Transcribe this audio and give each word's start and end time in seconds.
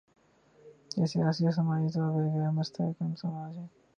یہ 0.97 1.05
سیاسی 1.05 1.43
اور 1.45 1.53
سماجی 1.53 1.89
طور 1.89 2.09
پر 2.13 2.21
ایک 2.23 2.33
غیر 2.33 2.49
مستحکم 2.49 3.15
سماج 3.15 3.57
ہے۔ 3.57 3.65